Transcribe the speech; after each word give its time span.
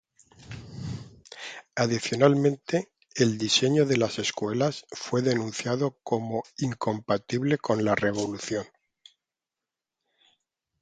Adicionalmente, 1.75 2.89
el 3.13 3.37
diseño 3.37 3.85
de 3.85 3.97
las 3.97 4.17
escuelas 4.17 4.83
fue 4.89 5.21
denunciado 5.21 5.99
como 6.01 6.41
incompatible 6.57 7.59
con 7.59 7.85
la 7.85 7.93
Revolución. 7.93 8.65